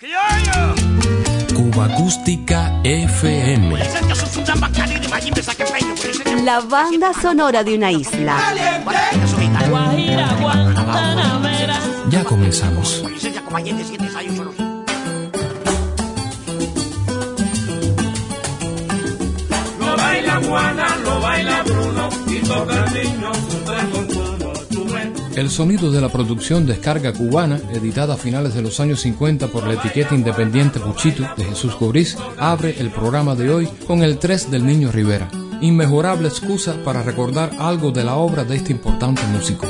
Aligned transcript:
Cuba 0.00 1.86
Acústica 1.86 2.80
FM. 2.84 3.76
La 6.44 6.60
banda 6.60 7.12
sonora 7.12 7.64
de 7.64 7.74
una 7.74 7.90
isla. 7.90 8.36
Ya 12.10 12.22
comenzamos. 12.22 13.02
Lo 19.80 19.96
baila 19.96 20.40
Juana, 20.46 20.96
lo 21.02 21.20
baila 21.20 21.62
Bruno 21.64 22.08
y 22.28 22.38
toca 22.46 22.84
el 22.84 22.94
niño 22.94 23.57
El 25.38 25.50
sonido 25.50 25.92
de 25.92 26.00
la 26.00 26.08
producción 26.08 26.66
Descarga 26.66 27.12
Cubana, 27.12 27.60
editada 27.72 28.14
a 28.14 28.16
finales 28.16 28.54
de 28.54 28.62
los 28.62 28.80
años 28.80 29.02
50 29.02 29.46
por 29.46 29.68
la 29.68 29.74
etiqueta 29.74 30.16
independiente 30.16 30.80
Puchito 30.80 31.24
de 31.36 31.44
Jesús 31.44 31.76
Cobriz, 31.76 32.16
abre 32.36 32.74
el 32.80 32.90
programa 32.90 33.36
de 33.36 33.48
hoy 33.48 33.68
con 33.86 34.02
el 34.02 34.18
3 34.18 34.50
del 34.50 34.66
Niño 34.66 34.90
Rivera. 34.90 35.28
Inmejorable 35.60 36.26
excusa 36.26 36.82
para 36.82 37.04
recordar 37.04 37.52
algo 37.60 37.92
de 37.92 38.02
la 38.02 38.16
obra 38.16 38.42
de 38.42 38.56
este 38.56 38.72
importante 38.72 39.22
músico. 39.28 39.64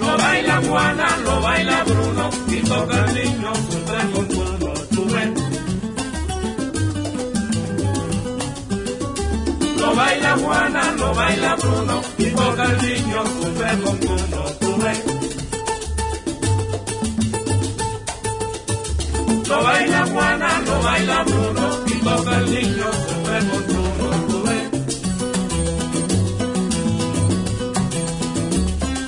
Lo 0.00 0.16
baila 0.18 0.60
Juana, 0.68 1.16
lo 1.18 1.40
baila 1.40 1.84
Bruno 1.84 2.30
baila 10.30 10.46
Juana, 10.46 10.92
lo 10.96 11.14
baila 11.14 11.56
Bruno 11.56 12.02
y 12.18 12.30
toca 12.30 12.64
el 12.64 12.82
niño 12.82 13.24
tres 13.58 13.76
con 13.82 13.98
uno. 14.08 14.44
Ves. 14.84 15.04
Lo 19.48 19.62
baila 19.64 20.06
Juana, 20.06 20.60
lo 20.66 20.82
baila 20.82 21.24
Bruno 21.24 21.70
y 21.86 21.94
toca 22.04 22.36
el 22.38 22.50
niño 22.50 22.90
tres 23.24 23.44
con 23.44 23.64
uno. 23.76 24.10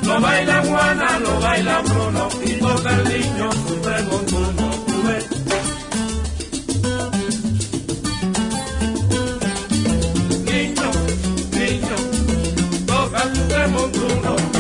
Lo 0.03 0.21
baila 0.21 0.63
Juana, 0.63 1.19
lo 1.21 1.41
baila 1.41 1.83
Bruno 1.83 2.29
y 2.45 2.53
toca 2.55 2.91
el 2.91 3.05
niño 3.05 3.51
tres 3.83 4.03
con 4.09 4.35
uno. 4.35 4.72
no. 14.23 14.52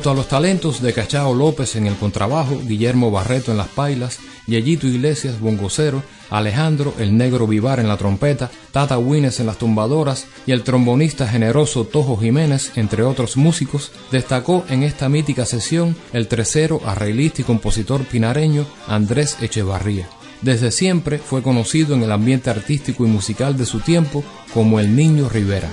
Junto 0.00 0.12
a 0.12 0.14
los 0.14 0.28
talentos 0.28 0.80
de 0.80 0.94
Cachao 0.94 1.34
López 1.34 1.76
en 1.76 1.86
el 1.86 1.94
contrabajo, 1.94 2.58
Guillermo 2.64 3.10
Barreto 3.10 3.50
en 3.50 3.58
las 3.58 3.68
pailas, 3.68 4.18
Yeyito 4.46 4.86
Iglesias 4.86 5.38
bongocero, 5.38 6.02
Alejandro 6.30 6.94
el 6.98 7.18
Negro 7.18 7.46
Vivar 7.46 7.80
en 7.80 7.86
la 7.86 7.98
trompeta, 7.98 8.50
Tata 8.72 8.96
Wines 8.96 9.40
en 9.40 9.46
las 9.46 9.58
tumbadoras 9.58 10.26
y 10.46 10.52
el 10.52 10.62
trombonista 10.62 11.28
generoso 11.28 11.84
Tojo 11.84 12.16
Jiménez, 12.16 12.72
entre 12.76 13.02
otros 13.02 13.36
músicos, 13.36 13.92
destacó 14.10 14.64
en 14.70 14.84
esta 14.84 15.10
mítica 15.10 15.44
sesión 15.44 15.94
el 16.14 16.28
tercero 16.28 16.80
arreglista 16.86 17.42
y 17.42 17.44
compositor 17.44 18.02
pinareño 18.04 18.64
Andrés 18.88 19.36
Echevarría. 19.42 20.08
Desde 20.40 20.70
siempre 20.70 21.18
fue 21.18 21.42
conocido 21.42 21.94
en 21.94 22.04
el 22.04 22.12
ambiente 22.12 22.48
artístico 22.48 23.04
y 23.04 23.08
musical 23.10 23.58
de 23.58 23.66
su 23.66 23.80
tiempo 23.80 24.24
como 24.54 24.80
el 24.80 24.96
Niño 24.96 25.28
Rivera. 25.28 25.68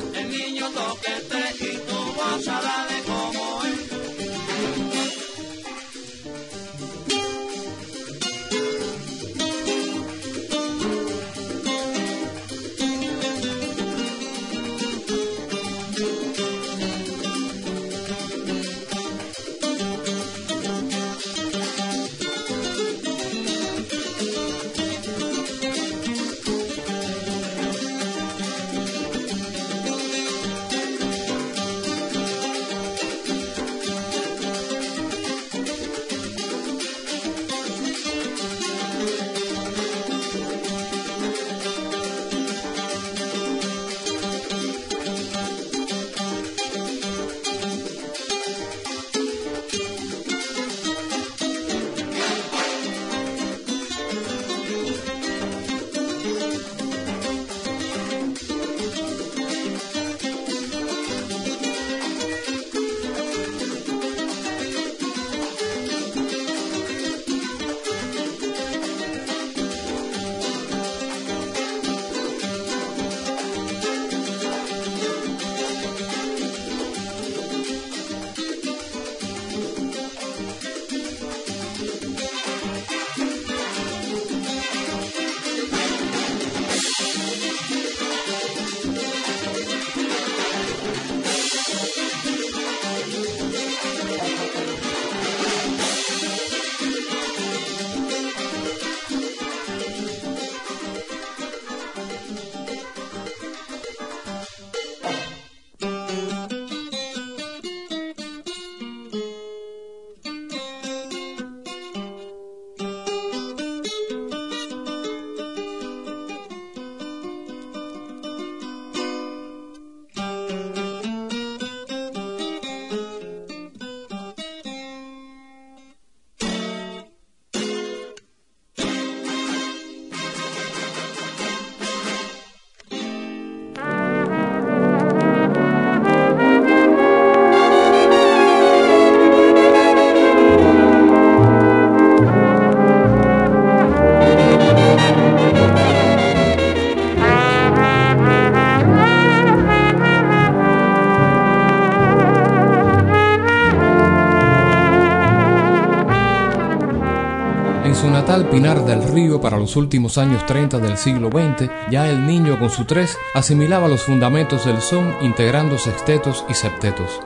Natal 158.60 158.84
Pinar 158.84 158.86
del 158.86 159.14
Río 159.14 159.40
para 159.40 159.58
los 159.58 159.76
últimos 159.76 160.18
años 160.18 160.46
30 160.46 160.80
del 160.80 160.98
siglo 160.98 161.30
XX, 161.30 161.70
ya 161.92 162.10
el 162.10 162.26
niño 162.26 162.58
con 162.60 162.70
su 162.70 162.86
tres 162.86 163.18
asimilaba 163.34 163.88
los 163.88 164.04
fundamentos 164.04 164.66
del 164.66 164.82
son 164.82 165.16
integrando 165.22 165.78
sextetos 165.78 166.46
y 166.50 166.54
septetos 166.54 167.20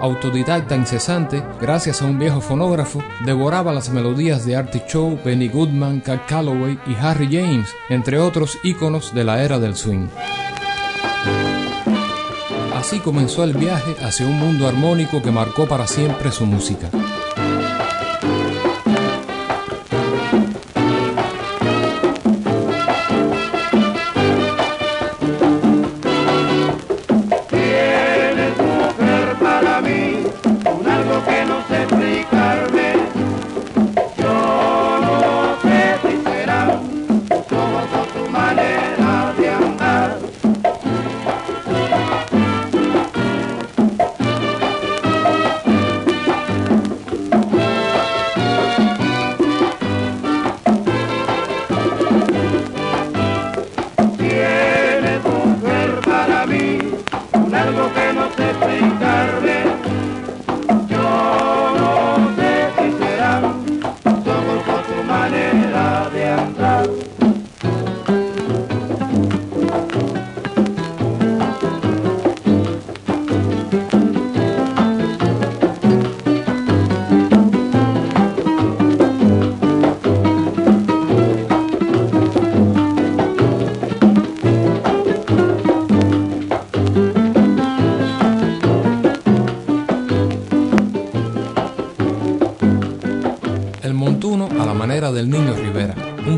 autodidacta 0.00 0.76
incesante, 0.76 1.42
gracias 1.58 2.02
a 2.02 2.04
un 2.04 2.18
viejo 2.18 2.42
fonógrafo, 2.42 3.02
devoraba 3.24 3.72
las 3.72 3.88
melodías 3.88 4.44
de 4.44 4.54
Artie 4.54 4.82
Shaw, 4.86 5.18
Benny 5.24 5.48
Goodman, 5.48 6.00
Cat 6.00 6.26
Calloway 6.26 6.78
y 6.86 6.94
Harry 6.96 7.28
James, 7.30 7.68
entre 7.88 8.18
otros 8.18 8.58
íconos 8.64 9.14
de 9.14 9.24
la 9.24 9.42
era 9.42 9.58
del 9.58 9.76
swing. 9.76 10.08
Así 12.76 12.98
comenzó 12.98 13.44
el 13.44 13.54
viaje 13.54 13.96
hacia 14.04 14.26
un 14.26 14.38
mundo 14.38 14.68
armónico 14.68 15.22
que 15.22 15.30
marcó 15.30 15.66
para 15.66 15.86
siempre 15.86 16.30
su 16.32 16.44
música. 16.44 16.90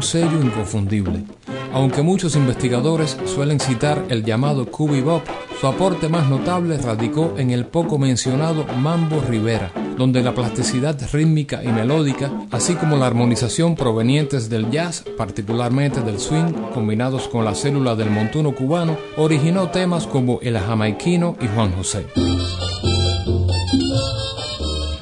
Sello 0.07 0.41
inconfundible. 0.41 1.25
Aunque 1.73 2.01
muchos 2.01 2.37
investigadores 2.37 3.19
suelen 3.27 3.61
citar 3.61 4.05
el 4.09 4.25
llamado 4.25 4.71
Cubi 4.71 5.01
Bop, 5.01 5.23
su 5.61 5.67
aporte 5.67 6.09
más 6.09 6.29
notable 6.29 6.79
radicó 6.79 7.35
en 7.37 7.51
el 7.51 7.67
poco 7.67 7.99
mencionado 7.99 8.65
Mambo 8.81 9.21
Rivera, 9.21 9.73
donde 9.99 10.23
la 10.23 10.35
plasticidad 10.35 10.99
rítmica 11.13 11.63
y 11.65 11.69
melódica, 11.69 12.31
así 12.51 12.75
como 12.75 12.97
la 12.97 13.07
armonización 13.07 13.75
provenientes 13.75 14.49
del 14.49 14.71
jazz, 14.71 15.05
particularmente 15.17 16.01
del 16.01 16.21
swing, 16.21 16.53
combinados 16.73 17.29
con 17.29 17.45
la 17.45 17.55
célula 17.55 17.97
del 17.97 18.11
montuno 18.11 18.55
cubano, 18.55 18.97
originó 19.17 19.71
temas 19.71 20.07
como 20.07 20.39
El 20.41 20.59
Jamaiquino 20.59 21.37
y 21.41 21.47
Juan 21.49 21.73
José. 21.73 22.07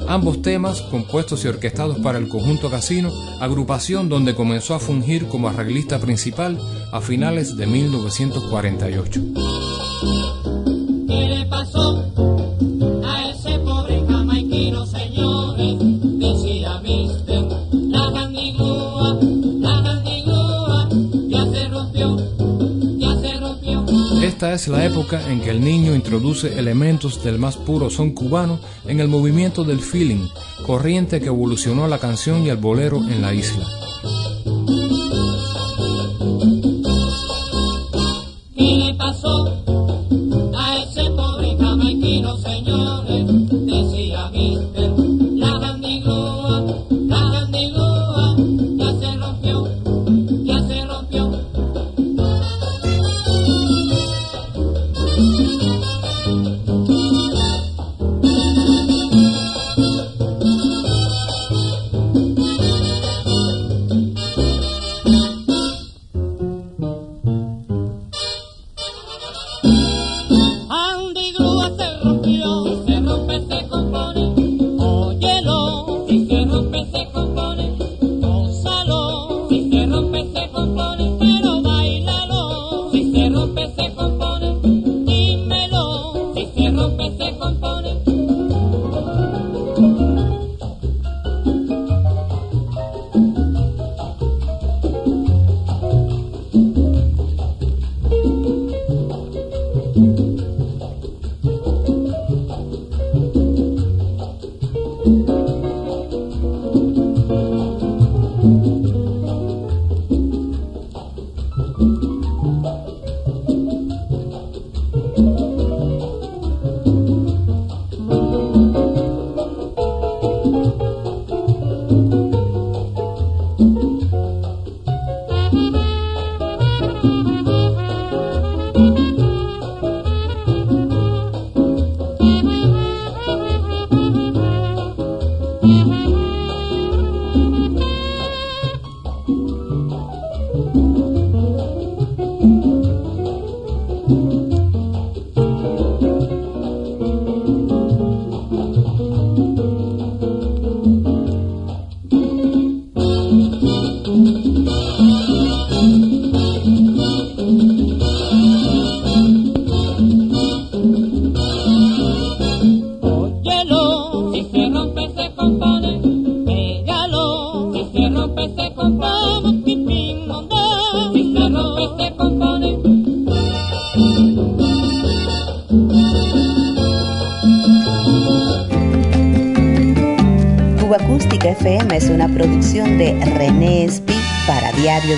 Ambos 0.06 0.42
temas, 0.42 0.82
compuestos 0.82 1.44
y 1.44 1.48
orquestados 1.48 1.98
para 1.98 2.18
el 2.18 2.28
conjunto 2.28 2.70
Casino, 2.70 3.10
agrupación 3.40 4.08
donde 4.08 4.34
comenzó 4.34 4.74
a 4.74 4.78
fungir 4.78 5.28
como 5.28 5.48
arreglista 5.48 5.98
principal 5.98 6.58
a 6.92 7.00
finales 7.00 7.56
de 7.56 7.66
1948. 7.66 9.20
Esta 24.22 24.52
es 24.52 24.68
la 24.68 24.84
época 24.84 25.30
en 25.30 25.40
que 25.40 25.50
el 25.50 25.64
niño 25.64 25.94
introduce 25.94 26.58
elementos 26.58 27.22
del 27.22 27.38
más 27.38 27.56
puro 27.56 27.88
son 27.88 28.10
cubano 28.10 28.58
en 28.86 29.00
el 29.00 29.08
movimiento 29.08 29.64
del 29.64 29.80
feeling, 29.80 30.28
corriente 30.66 31.20
que 31.20 31.26
evolucionó 31.26 31.88
la 31.88 31.98
canción 31.98 32.42
y 32.42 32.50
el 32.50 32.56
bolero 32.56 32.98
en 32.98 33.22
la 33.22 33.34
isla. 33.34 33.66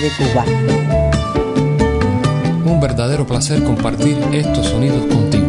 De 0.07 0.13
Cuba. 0.15 0.45
Un 2.65 2.79
verdadero 2.79 3.25
placer 3.25 3.63
compartir 3.63 4.17
estos 4.31 4.67
sonidos 4.67 5.05
contigo. 5.05 5.47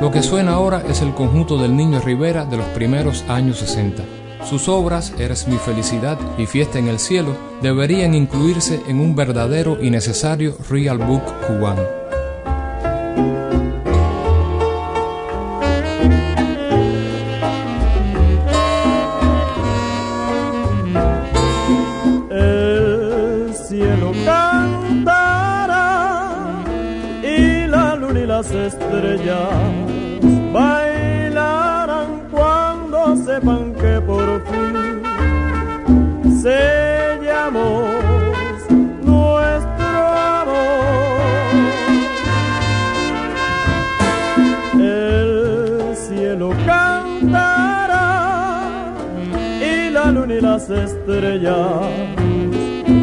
Lo 0.00 0.10
que 0.10 0.22
suena 0.22 0.52
ahora 0.52 0.82
es 0.88 1.02
el 1.02 1.14
conjunto 1.14 1.58
del 1.58 1.76
Niño 1.76 2.00
Rivera 2.00 2.44
de 2.44 2.56
los 2.56 2.66
primeros 2.68 3.24
años 3.28 3.58
60. 3.58 4.02
Sus 4.44 4.68
obras, 4.68 5.12
Eres 5.18 5.46
mi 5.46 5.56
felicidad 5.56 6.18
y 6.38 6.46
Fiesta 6.46 6.78
en 6.78 6.88
el 6.88 6.98
cielo, 6.98 7.36
deberían 7.60 8.14
incluirse 8.14 8.82
en 8.88 8.98
un 8.98 9.14
verdadero 9.14 9.78
y 9.80 9.90
necesario 9.90 10.56
Real 10.68 10.98
Book 10.98 11.22
cubano. 11.46 12.01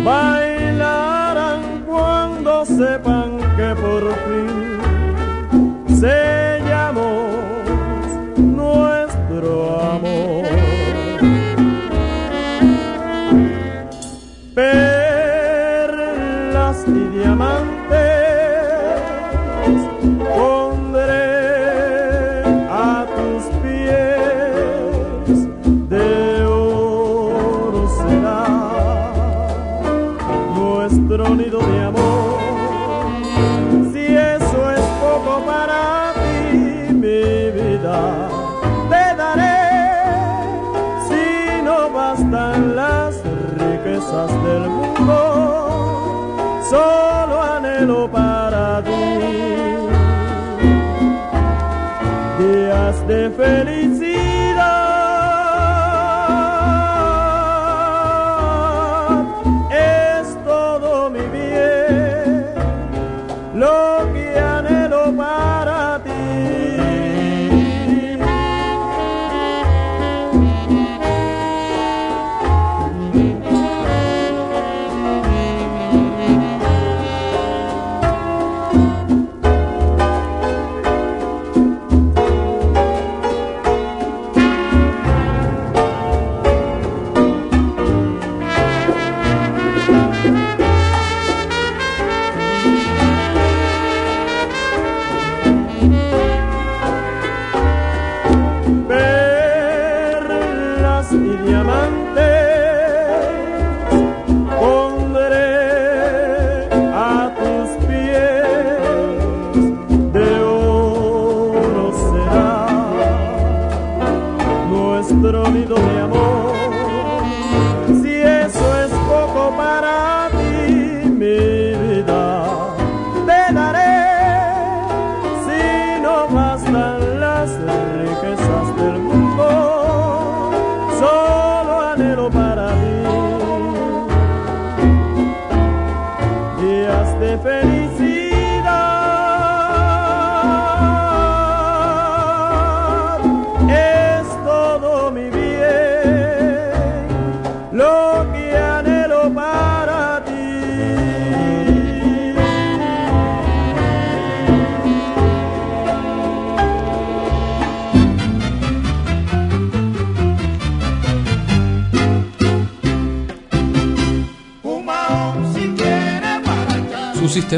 Bailarán 0.03 1.61
cuando 1.88 2.65
sepan 2.65 3.18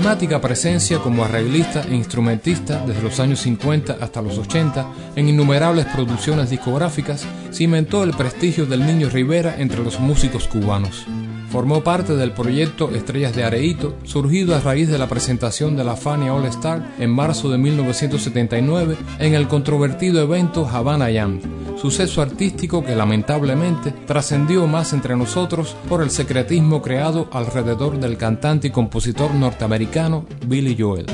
sistemática 0.02 0.42
presencia 0.42 0.98
como 0.98 1.24
arreglista 1.24 1.84
e 1.88 1.94
instrumentista 1.94 2.84
desde 2.88 3.04
los 3.04 3.20
años 3.20 3.42
50 3.42 3.98
hasta 4.02 4.24
los 4.24 4.36
80 4.40 4.88
en 5.16 5.30
innumerables 5.30 5.86
producciones 5.86 6.50
discográficas 6.50 7.24
cimentó 7.54 8.04
el 8.04 8.16
prestigio 8.16 8.66
del 8.66 8.84
Niño 8.84 9.10
Rivera 9.10 9.58
entre 9.60 9.84
los 9.84 10.00
músicos 10.00 10.48
cubanos. 10.48 11.06
Formó 11.52 11.84
parte 11.84 12.16
del 12.16 12.32
proyecto 12.32 12.90
Estrellas 12.96 13.36
de 13.36 13.44
Areito, 13.44 13.96
surgido 14.04 14.56
a 14.56 14.60
raíz 14.60 14.90
de 14.90 14.98
la 14.98 15.08
presentación 15.08 15.78
de 15.78 15.84
la 15.84 15.96
Fania 15.96 16.34
All 16.34 16.46
Star 16.46 16.96
en 16.98 17.12
marzo 17.12 17.52
de 17.52 17.60
1979 17.60 18.98
en 19.20 19.36
el 19.36 19.48
controvertido 19.48 20.20
evento 20.20 20.68
Havana 20.68 21.10
Jam, 21.14 21.40
suceso 21.82 22.22
artístico 22.22 22.84
que 22.84 22.96
lamentablemente 22.96 23.92
trascendió 23.92 24.68
más 24.68 24.94
entre 24.94 25.16
nosotros 25.16 25.76
por 25.90 26.04
el 26.04 26.12
secretismo 26.12 26.80
creado 26.84 27.28
alrededor 27.32 28.00
del 28.00 28.18
cantante 28.18 28.68
y 28.68 28.72
compositor 28.72 29.34
norteamericano 29.34 30.26
Billy 30.46 30.78
Joel. 30.80 31.08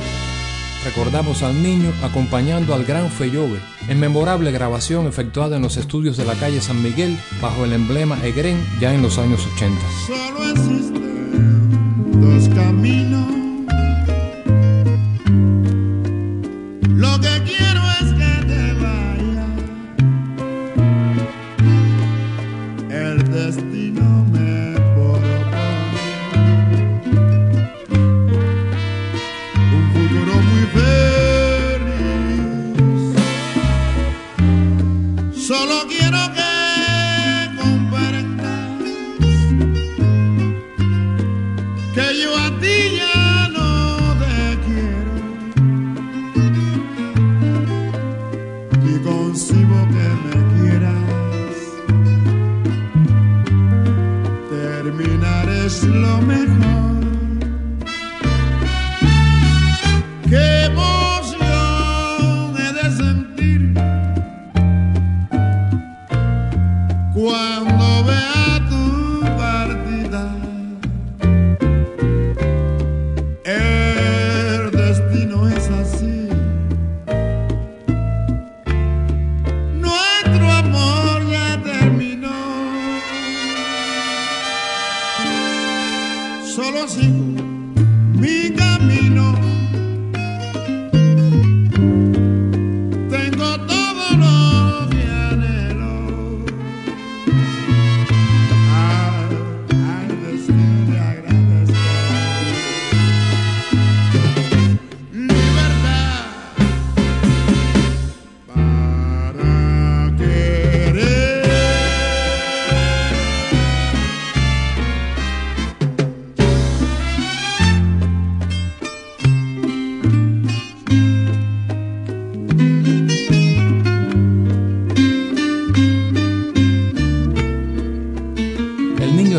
Recordamos 0.83 1.41
al 1.41 1.63
niño 1.63 1.93
acompañando 2.03 2.73
al 2.73 2.83
gran 2.83 3.09
Feyove 3.09 3.59
en 3.87 3.99
memorable 3.99 4.51
grabación 4.51 5.07
efectuada 5.07 5.55
en 5.55 5.61
los 5.61 5.77
estudios 5.77 6.17
de 6.17 6.25
la 6.25 6.35
calle 6.35 6.59
San 6.59 6.83
Miguel 6.83 7.17
bajo 7.41 7.63
el 7.63 7.71
emblema 7.71 8.17
Egren 8.25 8.61
ya 8.81 8.93
en 8.93 9.01
los 9.01 9.17
años 9.19 9.47
80. 9.55 11.06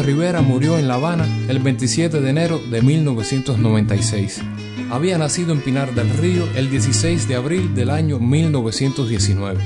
Rivera 0.03 0.43
murió 0.43 0.79
en 0.79 0.89
La 0.89 0.95
Habana 0.95 1.27
el 1.49 1.59
27 1.59 2.21
de 2.21 2.31
enero 2.31 2.59
de 2.59 2.83
1996. 2.83 4.41
Había 4.91 5.19
nacido 5.19 5.53
en 5.53 5.61
Pinar 5.61 5.95
del 5.95 6.09
Río 6.11 6.45
el 6.55 6.71
16 6.71 7.29
de 7.29 7.35
abril 7.35 7.75
del 7.75 7.91
año 7.91 8.19
1919. 8.19 9.63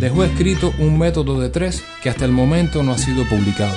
Dejó 0.00 0.24
escrito 0.24 0.72
un 0.78 0.98
método 0.98 1.40
de 1.40 1.50
tres 1.50 1.84
que 2.02 2.10
hasta 2.10 2.24
el 2.24 2.32
momento 2.32 2.82
no 2.82 2.92
ha 2.92 2.98
sido 2.98 3.24
publicado. 3.24 3.76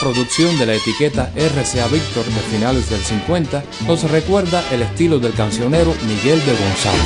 Producción 0.00 0.58
de 0.58 0.66
la 0.66 0.74
etiqueta 0.74 1.30
RCA 1.36 1.86
Víctor 1.88 2.24
de 2.24 2.40
finales 2.50 2.88
del 2.88 3.02
50 3.02 3.62
nos 3.86 4.02
recuerda 4.10 4.64
el 4.72 4.82
estilo 4.82 5.18
del 5.18 5.34
cancionero 5.34 5.94
Miguel 6.06 6.44
de 6.44 6.52
Gonzalo. 6.52 7.02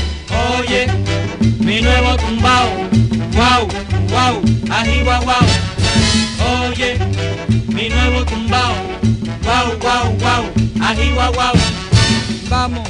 Oye, 0.59 0.87
mi 1.59 1.81
nuevo 1.83 2.16
tumbao, 2.16 2.68
wow, 3.33 3.68
wow, 4.09 4.42
ají 4.70 5.03
guau 5.03 5.22
guau. 5.25 5.44
Oye, 6.70 6.99
mi 7.68 7.88
nuevo 7.88 8.25
tumbao, 8.25 8.72
wow, 9.42 9.79
wow, 9.81 10.16
wow, 10.20 10.44
ají 10.83 11.11
guau 11.12 11.33
guau. 11.35 11.55
Vamos 12.49 12.88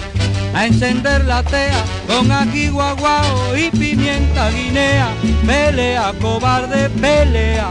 a 0.54 0.66
encender 0.66 1.24
la 1.24 1.42
tea 1.42 1.84
con 2.06 2.30
ají 2.30 2.68
guaguao 2.68 3.56
y 3.56 3.70
pimienta 3.70 4.50
guinea. 4.50 5.08
Pelea, 5.46 6.12
cobarde, 6.20 6.90
pelea. 6.90 7.68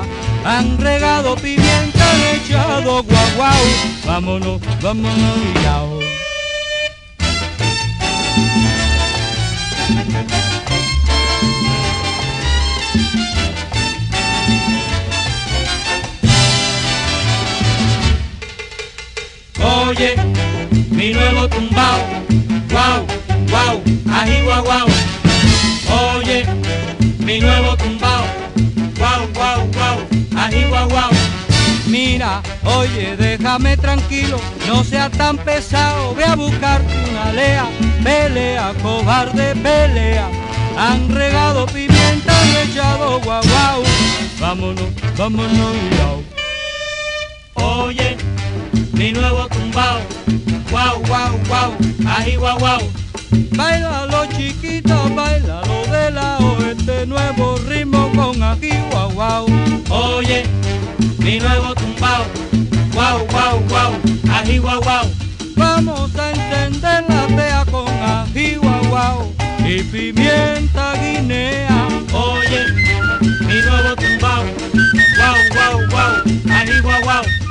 Han 0.47 0.77
regado 0.77 1.36
pimienta, 1.38 2.12
han 2.12 2.21
echado 2.36 3.01
guaguao. 3.01 3.65
Vámonos, 4.05 4.62
vámonos 4.79 5.38
y 5.43 5.63
yao. 5.63 5.99
Oye, 19.88 20.15
mi 20.91 21.12
nuevo 21.12 21.49
tumbao, 21.49 21.99
wow, 22.69 23.05
wow, 23.49 23.81
ají 24.13 24.41
guau 24.43 24.63
guau. 24.63 24.88
Oye, 26.17 26.45
mi 27.19 27.39
nuevo 27.39 27.75
tumbao, 27.77 27.94
guau 30.88 31.10
guau. 31.10 31.12
Mira, 31.88 32.41
oye, 32.63 33.15
déjame 33.15 33.78
tranquilo, 33.78 34.39
no 34.67 34.84
seas 34.84 35.12
tan 35.12 35.38
pesado, 35.38 36.15
ve 36.15 36.24
a 36.24 36.36
buscarte 36.36 36.93
una 37.10 37.32
lea, 37.32 37.65
pelea, 38.04 38.74
cobarde, 38.82 39.56
pelea. 39.56 40.28
Han 40.78 41.10
regado 41.10 41.65
pimienta, 41.67 42.34
han 42.41 42.69
echado 42.69 43.19
guaguau. 43.21 43.84
Vámonos, 44.39 44.89
vámonos 45.15 45.76
y 45.76 45.95
yao. 45.95 46.24
Oye, 47.54 48.17
mi 48.93 49.12
nuevo 49.12 49.48
tumbao, 49.48 50.00
wow, 50.71 51.02
wow, 51.08 51.39
wow, 51.50 51.78
ají 52.17 52.36
guau 52.36 52.58
guau. 52.60 53.04
Bailalo 53.56 54.25
chiquita, 54.36 54.95
bailalo 55.15 55.86
de 55.91 56.12
lado, 56.12 56.58
este 56.69 57.06
nuevo 57.06 57.58
ritmo 57.67 58.12
con 58.15 58.41
aquí 58.43 58.71
guau 58.91 59.12
guau. 59.12 59.45
Oye, 59.89 60.43
mi 61.19 61.39
nuevo 61.39 61.73
tumbao, 61.75 62.25
wow, 62.93 63.25
wow, 63.32 63.60
wow, 63.69 63.91
ají 64.34 64.58
guau 64.60 64.82
guau. 64.82 65.06
Vamos 65.56 66.12
a 66.17 66.32
encender 66.32 67.06
la 67.08 67.28
tea 67.28 67.65
con 67.71 67.88
ají 67.88 68.56
guau 68.56 68.86
guau 68.89 69.34
y 69.65 69.82
pimienta 69.84 70.93
guinea. 71.01 71.88
Oye, 72.13 72.65
mi 73.47 73.62
nuevo 73.62 73.95
tumbao, 73.95 74.43
guau, 75.17 75.38
guau, 75.54 75.88
guau, 75.89 76.13
ají 76.51 76.82
guau, 76.82 77.01
guau. 77.04 77.44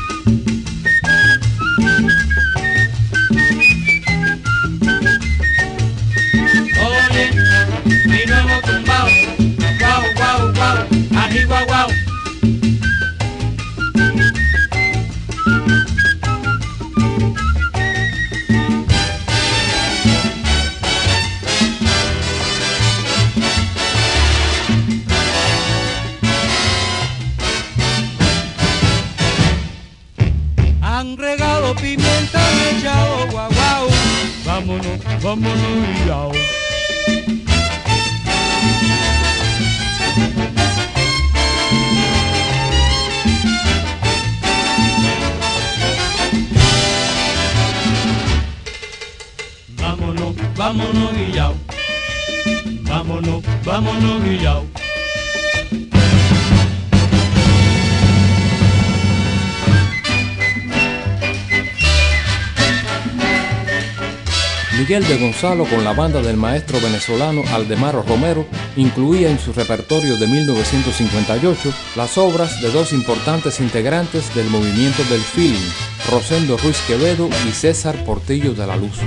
Con 65.45 65.85
la 65.85 65.93
banda 65.93 66.23
del 66.23 66.39
maestro 66.39 66.81
venezolano 66.81 67.43
Aldemaro 67.53 68.03
Romero 68.03 68.47
incluía 68.77 69.29
en 69.29 69.39
su 69.39 69.53
repertorio 69.53 70.17
de 70.17 70.27
1958 70.27 71.71
las 71.97 72.17
obras 72.17 72.63
de 72.63 72.71
dos 72.71 72.95
importantes 72.95 73.61
integrantes 73.61 74.35
del 74.35 74.49
movimiento 74.49 75.05
del 75.05 75.21
feeling, 75.21 75.69
Rosendo 76.11 76.57
Ruiz 76.57 76.81
Quevedo 76.87 77.29
y 77.47 77.53
César 77.53 77.95
Portillo 78.07 78.55
de 78.55 78.67
la 78.67 78.77
Luz. 78.77 78.99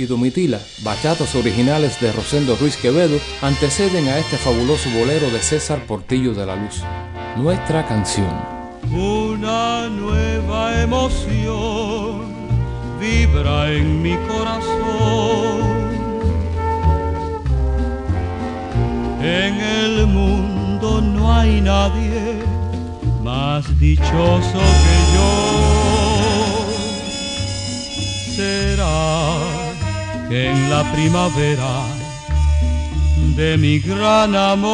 Y 0.00 0.06
Domitila, 0.06 0.58
bachatas 0.82 1.34
originales 1.34 2.00
de 2.00 2.10
Rosendo 2.10 2.56
Ruiz 2.56 2.76
Quevedo, 2.76 3.18
anteceden 3.42 4.08
a 4.08 4.16
este 4.18 4.38
fabuloso 4.38 4.88
bolero 4.98 5.30
de 5.30 5.40
César 5.40 5.84
Portillo 5.86 6.32
de 6.32 6.46
la 6.46 6.56
Luz. 6.56 6.82
Nuestra 7.36 7.86
canción. 7.86 8.30
Una 8.90 9.90
nueva 9.90 10.80
emoción 10.80 12.32
vibra 12.98 13.70
en 13.70 14.00
mi 14.02 14.16
corazón. 14.26 15.60
En 19.22 19.60
el 19.60 20.06
mundo 20.06 21.02
no 21.02 21.30
hay 21.30 21.60
nadie 21.60 22.42
más 23.22 23.78
dichoso 23.78 24.58
que 24.58 24.96
yo. 25.14 25.60
Será 28.34 29.59
que 30.30 30.48
en 30.48 30.70
la 30.70 30.84
primavera 30.92 31.82
de 33.34 33.58
mi 33.58 33.80
gran 33.80 34.36
amor 34.36 34.70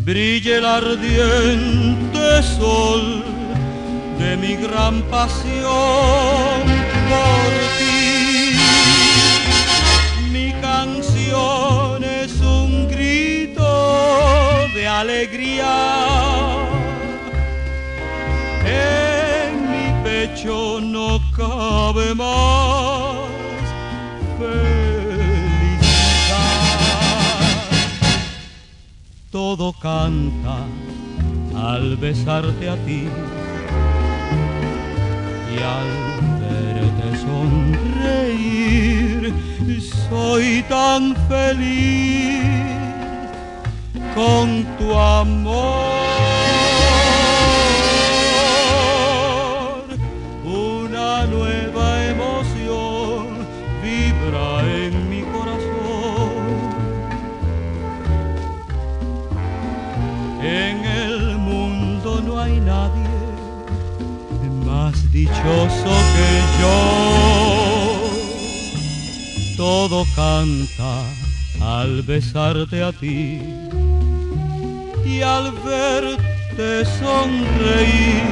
brille 0.00 0.56
el 0.56 0.64
ardiente 0.64 2.42
sol 2.42 3.22
de 4.18 4.36
mi 4.38 4.56
gran 4.56 5.02
pasión 5.10 6.62
por 7.10 7.50
ti. 7.78 8.56
Mi 10.32 10.54
canción 10.62 12.02
es 12.02 12.40
un 12.40 12.88
grito 12.88 13.68
de 14.74 14.88
alegría. 14.88 16.08
Pecho 20.38 20.80
no 20.80 21.20
cabe 21.36 22.14
más 22.14 23.16
felicidad. 24.38 25.58
todo 29.30 29.72
canta 29.72 30.58
al 31.56 31.96
besarte 31.96 32.68
a 32.68 32.76
ti 32.84 33.08
y 35.52 35.58
al 35.58 35.88
verte 36.40 37.18
sonreír. 37.26 38.14
Soy 40.08 40.64
tan 40.68 41.16
feliz 41.28 42.42
con 44.14 44.64
tu 44.78 44.94
amor. 44.94 46.27
Más 64.88 65.12
dichoso 65.12 65.92
que 66.14 66.30
yo. 66.60 66.78
Todo 69.56 70.06
canta 70.14 70.92
al 71.60 72.02
besarte 72.02 72.82
a 72.82 72.92
ti 72.92 73.40
y 75.04 75.22
al 75.22 75.52
verte 75.52 76.84
sonreír, 77.00 78.22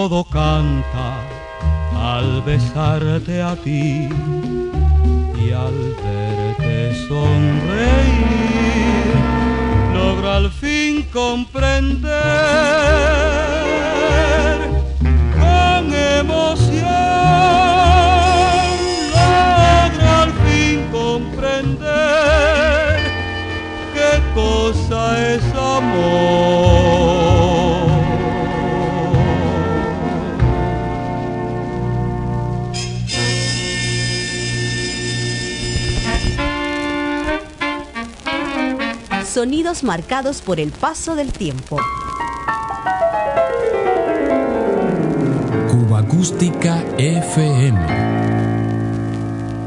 Todo 0.09 0.23
canta 0.23 1.21
al 1.95 2.41
besarte 2.41 3.43
a 3.43 3.55
ti 3.55 4.09
y 5.37 5.51
al 5.51 5.95
verte 6.03 6.95
sonreír, 7.07 8.25
logro 9.93 10.31
al 10.31 10.49
fin 10.49 11.03
comprender 11.13 12.09
con 15.37 15.93
emoción, 15.93 16.87
logro 19.13 20.09
al 20.23 20.31
fin 20.43 20.87
comprender 20.91 22.19
qué 23.93 24.11
cosa 24.33 24.99
es 25.35 25.43
amor. 25.53 27.18
Sonidos 39.39 39.85
marcados 39.85 40.41
por 40.41 40.59
el 40.59 40.69
paso 40.69 41.15
del 41.15 41.31
tiempo. 41.31 41.77
Cuba 45.71 45.99
Acústica 45.99 46.83
FM. 46.97 47.79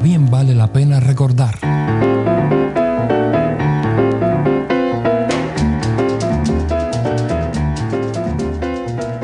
Bien 0.02 0.30
vale 0.30 0.54
la 0.54 0.70
pena 0.70 1.00
recordar. 1.00 1.58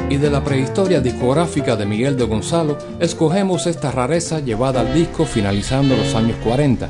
Y 0.08 0.16
de 0.16 0.30
la 0.30 0.42
prehistoria 0.42 1.02
discográfica 1.02 1.76
de 1.76 1.84
Miguel 1.84 2.16
de 2.16 2.24
Gonzalo, 2.24 2.78
escogemos 3.00 3.66
esta 3.66 3.90
rareza 3.90 4.40
llevada 4.40 4.80
al 4.80 4.94
disco 4.94 5.26
finalizando 5.26 5.94
los 5.94 6.14
años 6.14 6.38
40. 6.42 6.88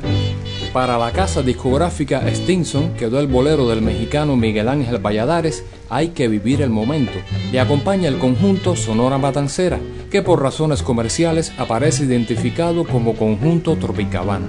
Para 0.72 0.98
la 0.98 1.12
casa 1.12 1.42
discográfica 1.42 2.22
Stinson 2.28 2.94
quedó 2.94 3.20
el 3.20 3.26
bolero 3.26 3.66
del 3.68 3.81
mexicano 3.81 4.37
Miguel 4.37 4.68
Ángel 4.68 4.98
Valladares, 4.98 5.64
Hay 5.88 6.09
que 6.09 6.28
vivir 6.28 6.61
el 6.61 6.68
momento, 6.68 7.18
y 7.50 7.57
acompaña 7.57 8.09
el 8.09 8.18
conjunto 8.18 8.76
Sonora 8.76 9.16
Matancera, 9.16 9.81
que 10.11 10.20
por 10.20 10.42
razones 10.42 10.83
comerciales 10.83 11.52
aparece 11.59 12.04
identificado 12.04 12.85
como 12.85 13.14
conjunto 13.14 13.76
Tropicabana. 13.76 14.46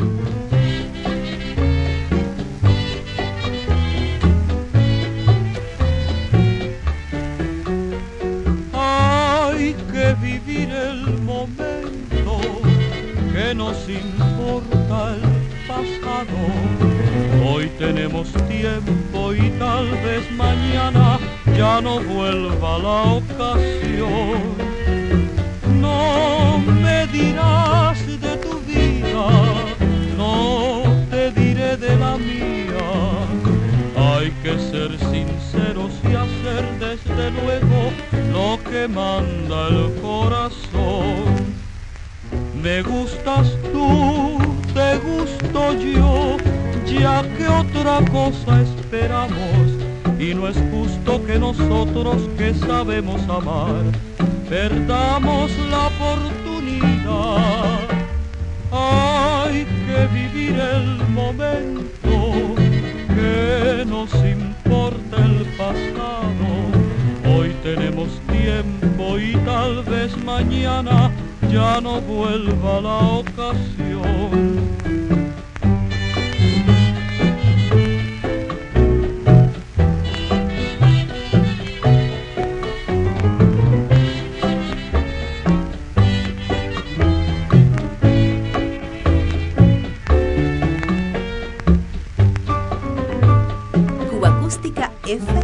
FM. 95.09 95.38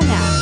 Popular 0.00 0.33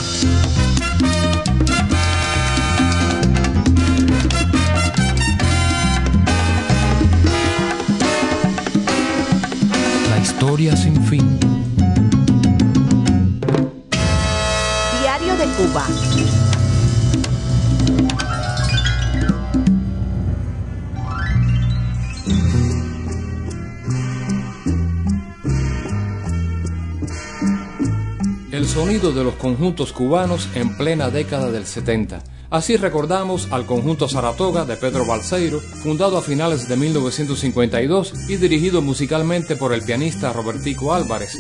de 29.11 29.25
los 29.25 29.35
conjuntos 29.35 29.93
cubanos 29.93 30.49
en 30.55 30.77
plena 30.77 31.11
década 31.11 31.51
del 31.51 31.67
70. 31.67 32.23
Así 32.51 32.77
recordamos 32.77 33.51
al 33.51 33.67
conjunto 33.67 34.09
Saratoga 34.09 34.65
de 34.65 34.77
Pedro 34.77 35.05
Balseiro, 35.05 35.59
fundado 35.59 36.17
a 36.17 36.23
finales 36.23 36.69
de 36.69 36.77
1952 36.77 38.13
y 38.29 38.37
dirigido 38.37 38.81
musicalmente 38.81 39.57
por 39.57 39.73
el 39.73 39.83
pianista 39.83 40.33
Robertico 40.33 40.95
Álvarez. 40.95 41.37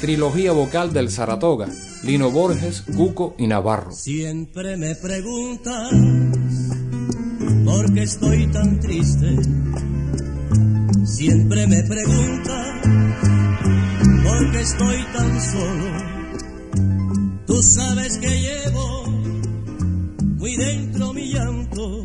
Trilogía 0.00 0.52
vocal 0.52 0.92
del 0.92 1.10
Saratoga, 1.10 1.66
Lino 2.04 2.30
Borges, 2.30 2.84
Cuco 2.94 3.34
y 3.38 3.48
Navarro. 3.48 3.90
Siempre 3.90 4.76
me 4.76 4.94
preguntas 4.94 5.90
por 7.64 7.92
qué 7.92 8.02
estoy 8.04 8.46
tan 8.52 8.78
triste. 8.78 9.36
Siempre 11.04 11.66
me 11.66 11.82
preguntas 11.82 12.68
por 14.22 14.52
qué 14.52 14.60
estoy 14.60 15.04
tan 15.12 15.40
solo. 15.40 16.03
Tú 17.54 17.62
sabes 17.62 18.18
que 18.18 18.28
llevo 18.28 19.06
muy 20.38 20.56
dentro 20.56 21.12
mi 21.12 21.32
llanto, 21.32 22.04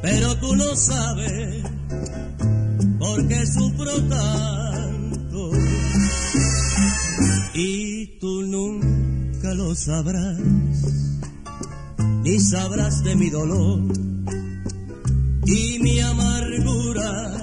pero 0.00 0.36
tú 0.38 0.56
no 0.56 0.74
sabes 0.74 1.62
por 2.98 3.28
qué 3.28 3.46
sufro 3.46 4.02
tanto. 4.08 5.50
Y 7.52 8.18
tú 8.18 8.42
nunca 8.44 9.52
lo 9.52 9.74
sabrás, 9.74 10.38
ni 12.22 12.40
sabrás 12.40 13.04
de 13.04 13.16
mi 13.16 13.28
dolor 13.28 13.82
y 15.44 15.78
mi 15.78 16.00
amargura. 16.00 17.36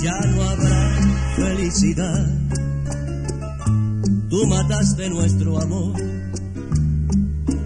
Ya 0.00 0.20
no 0.30 0.42
habrá 0.44 1.34
felicidad 1.34 2.35
Tú 4.36 4.46
mataste 4.48 5.08
nuestro 5.08 5.58
amor, 5.58 5.94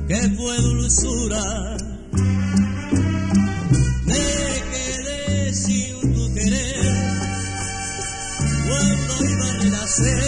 que 0.06 0.20
fue 0.36 0.56
dulzura. 0.58 1.76
Me 4.06 4.14
quedé 4.70 5.52
sin 5.52 6.14
tu 6.14 6.32
querer 6.32 6.86
cuando 8.68 9.24
iba 9.32 9.48
a 9.48 9.52
renacer 9.58 10.22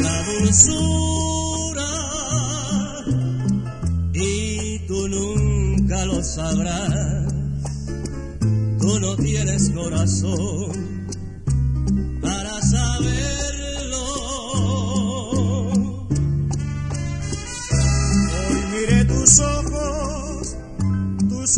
la 0.00 0.22
dulzura. 0.22 1.90
Y 4.14 4.86
tú 4.86 5.08
nunca 5.08 6.04
lo 6.04 6.22
sabrás, 6.22 7.34
tú 8.78 9.00
no 9.00 9.16
tienes 9.16 9.70
corazón 9.70 10.89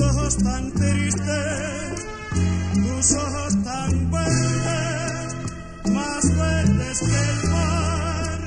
ojos 0.02 0.36
tan 0.38 0.72
tristes, 0.72 2.06
tus 2.74 3.12
ojos 3.12 3.64
tan 3.64 4.10
verdes, 4.10 5.36
más 5.92 6.36
verdes 6.36 6.98
que 7.00 7.18
el 7.30 7.50
mar, 7.50 8.40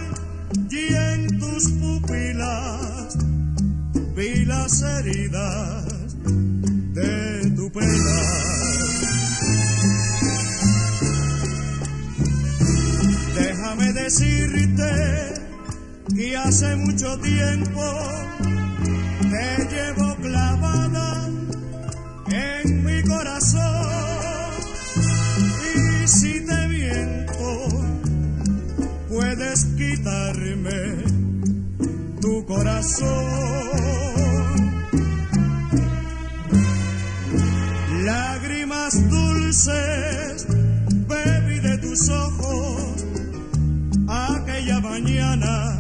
y 0.71 0.93
en 0.93 1.39
tus 1.39 1.63
pupilas 1.71 3.17
vi 4.15 4.45
las 4.45 4.82
heridas 4.82 6.15
de 6.93 7.51
tu 7.55 7.71
pena. 7.71 8.21
Déjame 13.36 13.93
decirte 13.93 15.34
que 16.15 16.38
hace 16.38 16.75
mucho 16.77 17.17
tiempo 17.19 17.82
te 19.21 19.67
llevo 19.69 20.04
quitarme 29.77 30.79
tu 32.21 32.45
corazón 32.45 33.25
lágrimas 38.03 38.93
dulces 39.09 40.47
bebí 41.07 41.59
de 41.59 41.77
tus 41.77 42.09
ojos 42.09 43.05
aquella 44.07 44.79
mañana 44.81 45.79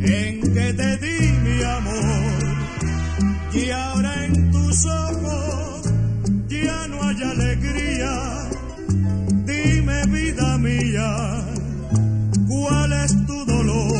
en 0.00 0.40
que 0.40 0.72
te 0.72 0.96
di 0.98 1.32
mi 1.44 1.62
amor 1.62 2.44
y 3.52 3.70
ahora 3.70 4.24
en 4.24 4.50
tus 4.50 4.86
ojos 4.86 5.92
ya 6.48 6.88
no 6.88 7.02
hay 7.02 7.22
alegría. 7.22 8.48
Dime 9.44 10.06
vida 10.06 10.58
mía, 10.58 11.43
¿cuál 12.64 12.92
es 12.92 13.26
tu 13.26 13.44
dolor? 13.44 13.92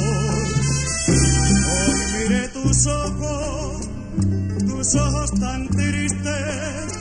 Hoy 1.72 1.92
miré 2.14 2.48
tus 2.48 2.86
ojos, 2.86 3.88
tus 4.66 4.94
ojos 4.94 5.30
tan 5.40 5.68
tristes, 5.68 6.98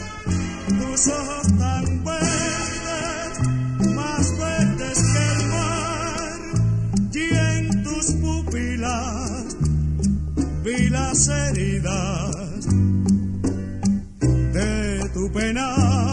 tus 0.68 1.08
ojos 1.08 1.48
tan 1.58 2.04
verdes, 2.04 3.32
más 3.96 4.38
verdes 4.40 5.00
que 5.14 5.24
el 5.36 5.48
mar 5.56 6.30
y 7.14 7.28
en 7.50 7.84
tus 7.84 8.06
pupilas 8.24 9.56
vi 10.64 10.90
las 10.90 11.28
heridas 11.28 12.68
de 14.54 15.10
tu 15.14 15.32
pena. 15.32 16.13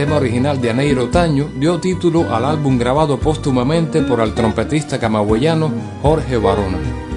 Tema 0.00 0.16
original 0.16 0.58
de 0.58 0.70
Aneiro 0.70 1.10
Taño, 1.10 1.50
dio 1.56 1.78
título 1.78 2.34
al 2.34 2.46
álbum 2.46 2.78
grabado 2.78 3.18
póstumamente 3.18 4.00
por 4.00 4.20
el 4.20 4.32
trompetista 4.32 4.98
camagüeyano 4.98 5.70
Jorge 6.00 6.38
Barona. 6.38 7.09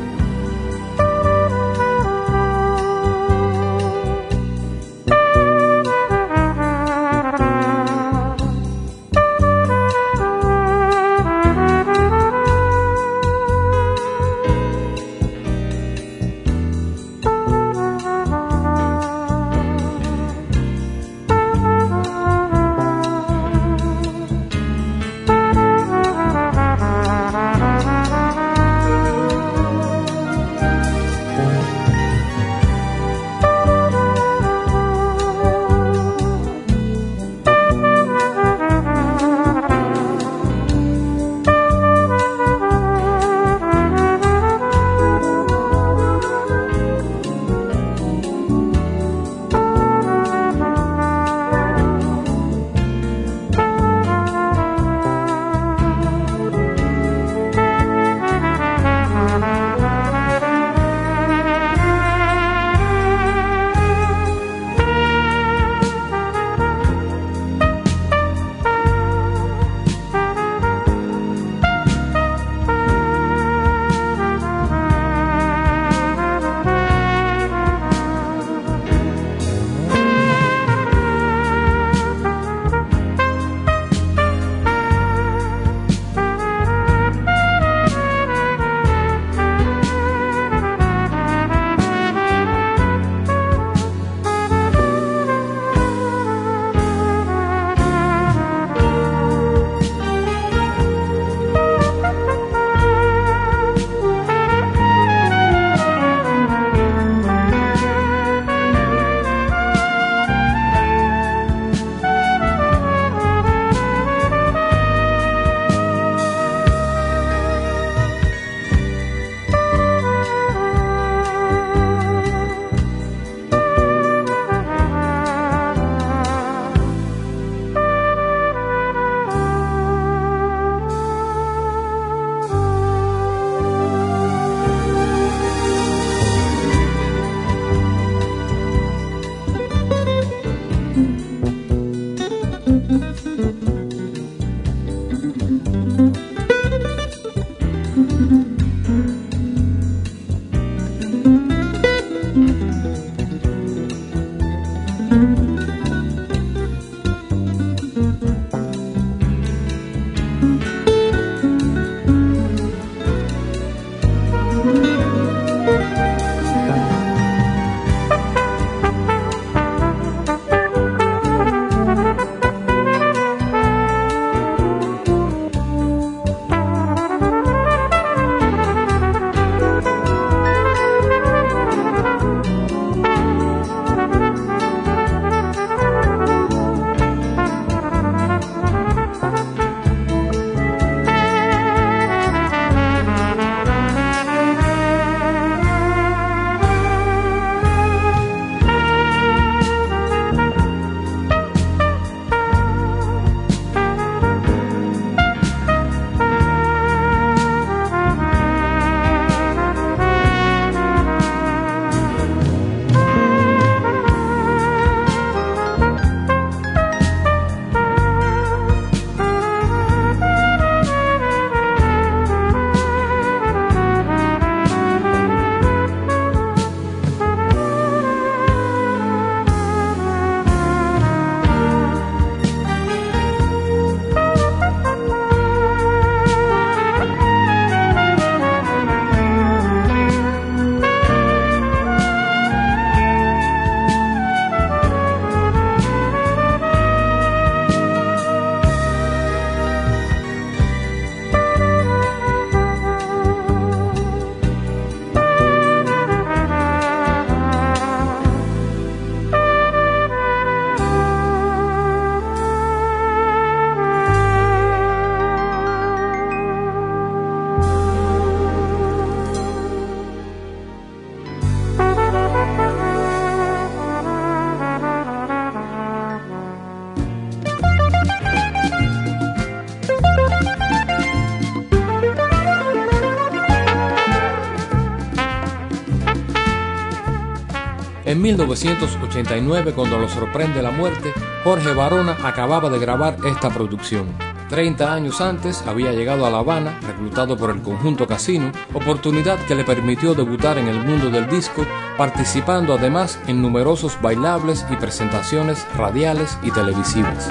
1989, 288.34 289.74
cuando 289.74 290.00
lo 290.00 290.10
sorprende 290.10 290.64
la 290.64 290.72
muerte, 290.72 291.14
Jorge 291.44 291.72
Barona 291.74 292.18
acababa 292.24 292.68
de 292.70 292.80
grabar 292.80 293.18
esta 293.26 293.52
producción. 293.52 294.08
Treinta 294.50 294.92
años 294.92 295.22
antes 295.22 295.64
había 295.68 295.92
llegado 295.92 296.26
a 296.26 296.32
La 296.32 296.40
Habana, 296.40 296.80
reclutado 296.82 297.38
por 297.38 297.52
el 297.52 297.62
conjunto 297.62 298.08
Casino, 298.08 298.52
oportunidad 298.74 299.38
que 299.46 299.56
le 299.56 299.64
permitió 299.64 300.16
debutar 300.16 300.58
en 300.58 300.68
el 300.68 300.80
mundo 300.80 301.12
del 301.12 301.28
disco, 301.30 301.64
participando 301.96 302.74
además 302.74 303.20
en 303.28 303.42
numerosos 303.42 304.02
bailables 304.02 304.66
y 304.72 304.76
presentaciones 304.78 305.66
radiales 305.76 306.38
y 306.42 306.50
televisivas. 306.50 307.30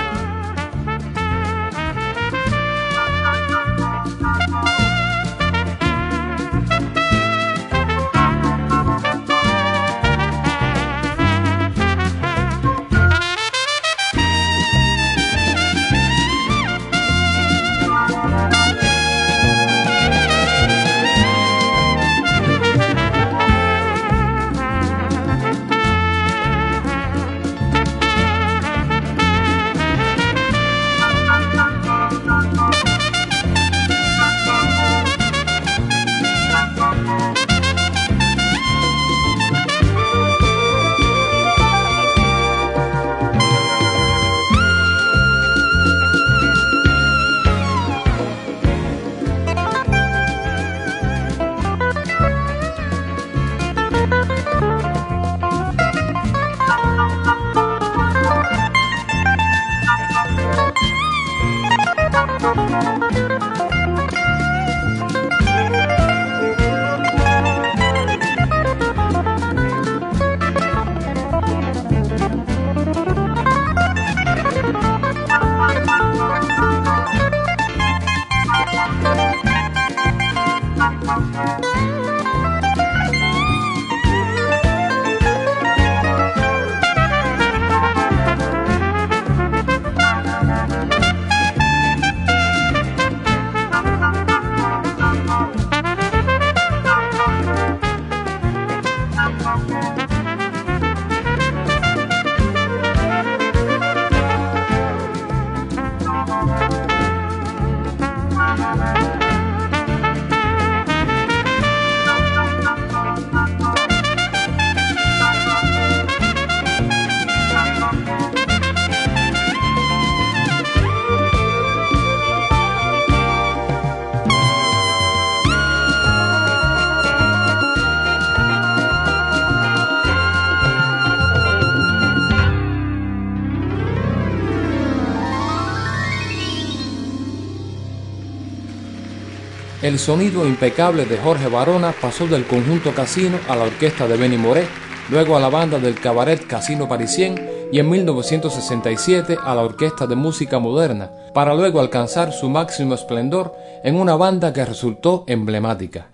El 139.93 139.99
sonido 139.99 140.47
impecable 140.47 141.05
de 141.05 141.19
Jorge 141.19 141.49
Barona 141.49 141.93
pasó 141.93 142.27
del 142.27 142.47
conjunto 142.47 142.95
Casino 142.95 143.39
a 143.47 143.55
la 143.55 143.65
orquesta 143.65 144.09
de 144.09 144.17
Benny 144.17 144.39
Moré, 144.39 144.67
luego 145.11 145.37
a 145.37 145.41
la 145.41 145.51
banda 145.51 145.79
del 145.79 146.01
cabaret 146.01 146.47
Casino 146.47 146.89
Parisien 146.89 147.69
y 147.71 147.79
en 147.79 147.91
1967 147.91 149.37
a 149.45 149.55
la 149.55 149.61
Orquesta 149.61 150.07
de 150.07 150.17
Música 150.17 150.59
Moderna, 150.59 151.11
para 151.35 151.53
luego 151.53 151.79
alcanzar 151.79 152.33
su 152.33 152.49
máximo 152.49 152.95
esplendor 152.95 153.55
en 153.85 153.97
una 153.97 154.17
banda 154.17 154.55
que 154.55 154.65
resultó 154.65 155.25
emblemática. 155.27 156.09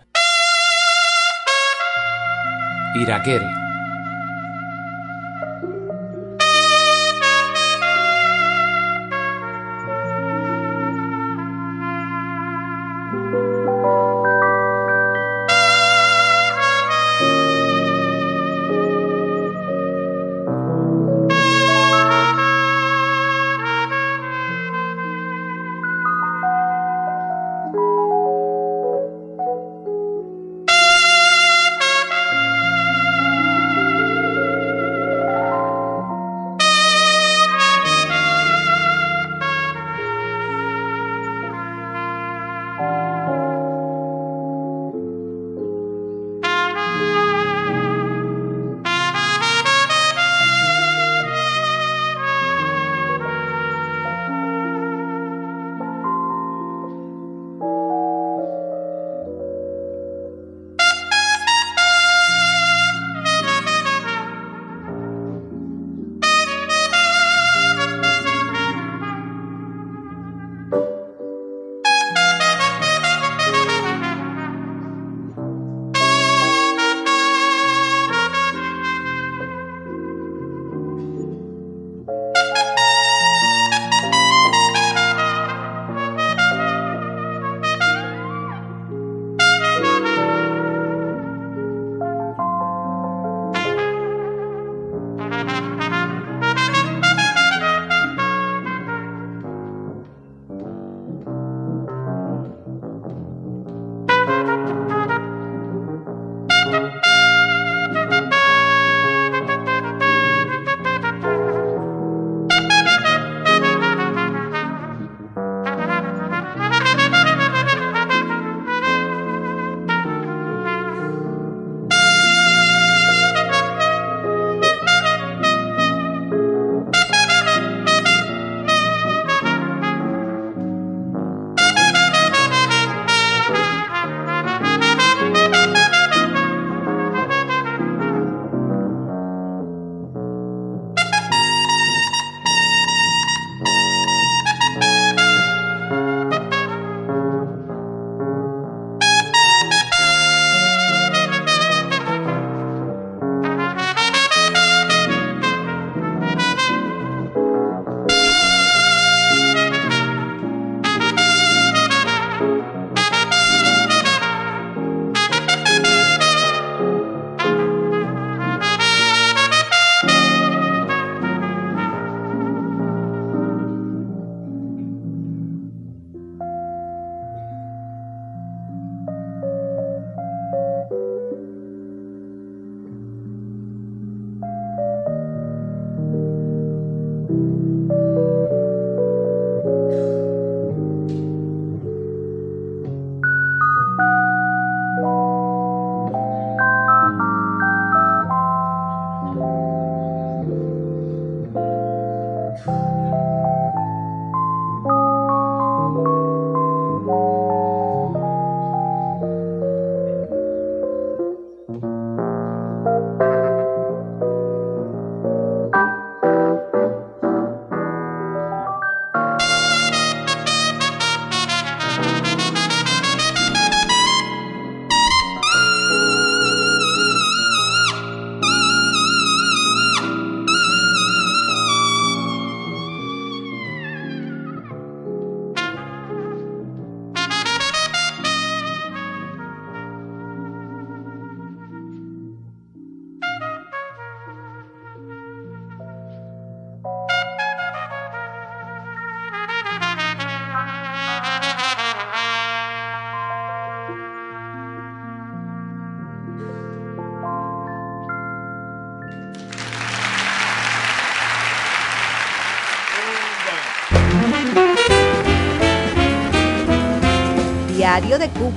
Iraquere. 2.97 3.68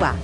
Cuba. 0.01 0.15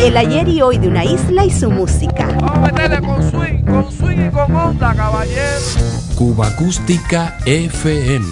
El 0.00 0.16
ayer 0.16 0.48
y 0.48 0.62
hoy 0.62 0.78
de 0.78 0.86
una 0.86 1.04
isla 1.04 1.44
y 1.44 1.50
su 1.50 1.68
música. 1.68 2.28
Vamos 2.40 2.50
a 2.52 2.60
meterle 2.60 3.00
con 3.00 3.28
swing, 3.28 3.64
con 3.64 3.90
swing 3.90 4.28
y 4.28 4.30
con 4.30 4.54
onda, 4.54 4.94
caballero. 4.94 5.58
Cuba 6.14 6.46
Acústica 6.46 7.38
FM. 7.44 8.24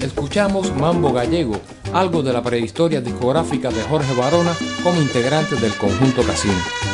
Escuchamos 0.00 0.74
Mambo 0.74 1.12
Gallego, 1.12 1.60
algo 1.92 2.24
de 2.24 2.32
la 2.32 2.42
prehistoria 2.42 3.00
discográfica 3.00 3.70
de 3.70 3.82
Jorge 3.82 4.12
Barona 4.14 4.52
como 4.82 5.00
integrante 5.00 5.54
del 5.54 5.76
conjunto 5.76 6.22
Casino. 6.22 6.91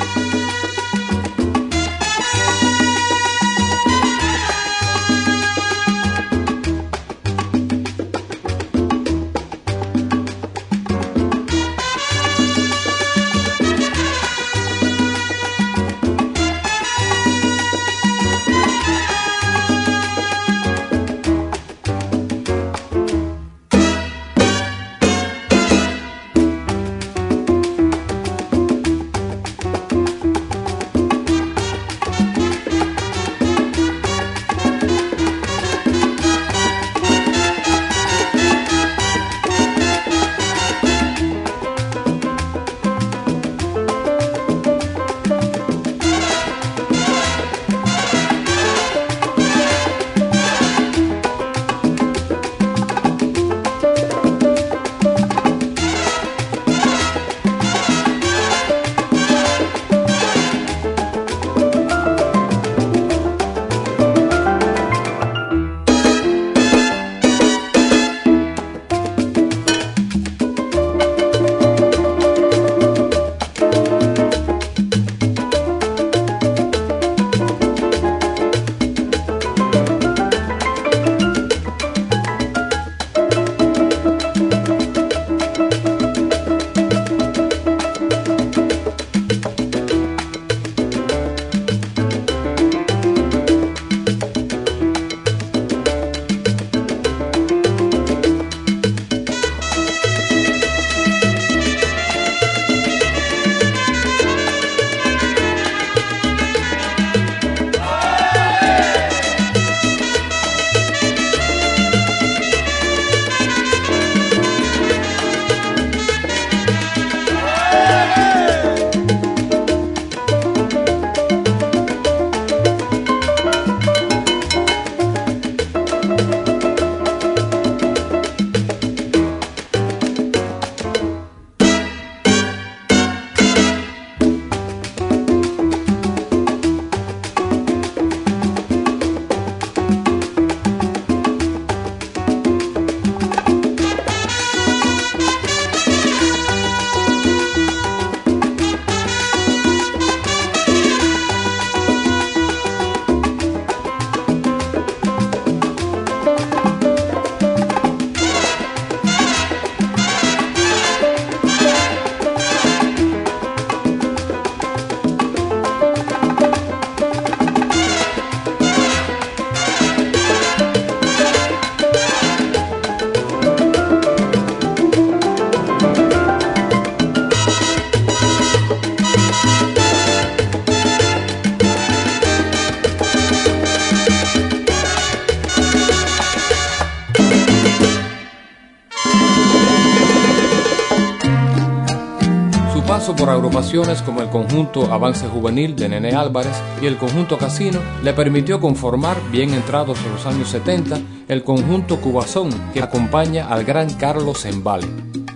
Agrupaciones 193.49 194.03
como 194.03 194.21
el 194.21 194.29
conjunto 194.29 194.93
Avance 194.93 195.27
Juvenil 195.27 195.75
de 195.75 195.89
Nene 195.89 196.15
Álvarez 196.15 196.53
y 196.83 196.87
el 196.87 196.99
conjunto 196.99 197.39
Casino 197.39 197.81
le 198.03 198.13
permitió 198.13 198.61
conformar, 198.61 199.17
bien 199.33 199.55
entrados 199.55 199.99
en 200.05 200.13
los 200.13 200.27
años 200.27 200.51
70, 200.51 200.99
el 201.29 201.43
conjunto 201.45 201.99
Cubazón 201.99 202.51
que 202.75 202.83
acompaña 202.83 203.49
al 203.49 203.65
gran 203.65 203.89
Carlos 203.95 204.45
Embale. 204.45 204.87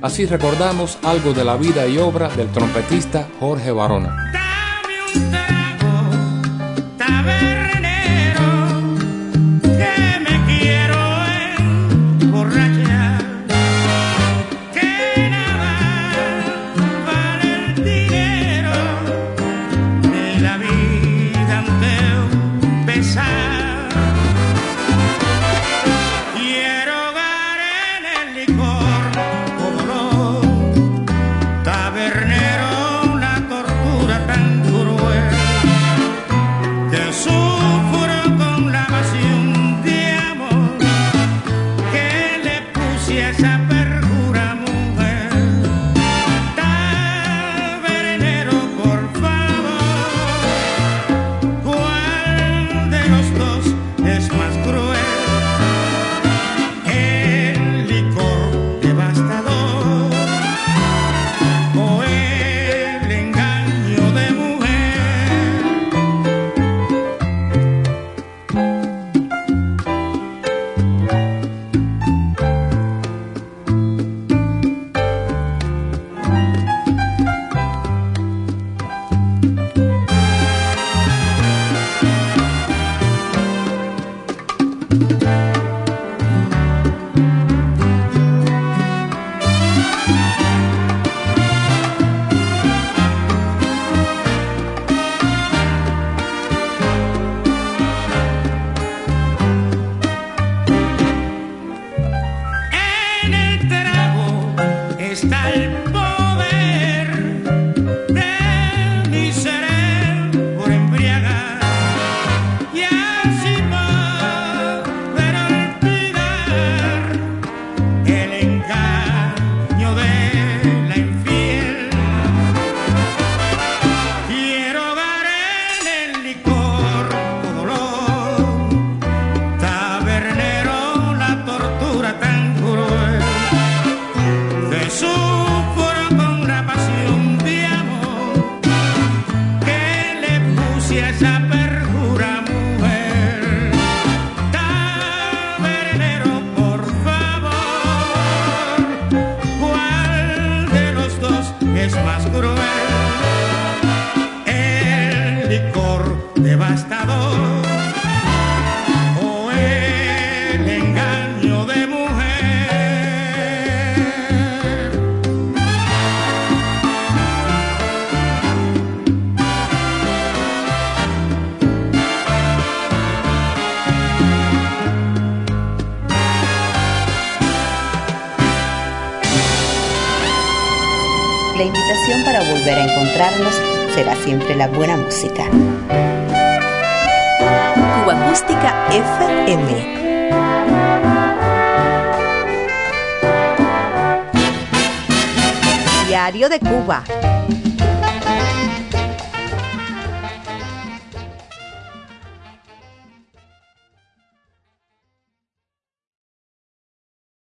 Así 0.03 0.27
recordamos 0.27 0.99
algo 1.05 1.33
de 1.33 1.45
la 1.45 1.57
vida 1.57 1.87
y 1.87 1.97
obra 1.97 2.29
del 2.29 2.49
trompetista 2.49 3.27
Jorge 3.41 3.73
Barona. 3.73 4.33